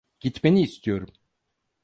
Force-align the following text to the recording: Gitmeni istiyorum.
Gitmeni 0.19 0.61
istiyorum. 0.61 1.09